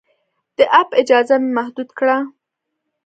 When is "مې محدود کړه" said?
1.41-2.17